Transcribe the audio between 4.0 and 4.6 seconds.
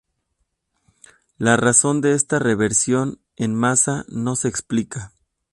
no se